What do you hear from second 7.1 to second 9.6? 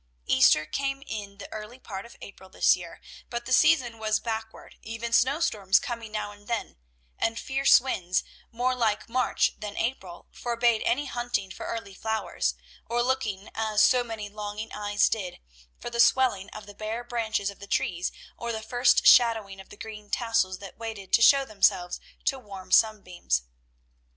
and fierce winds, more like March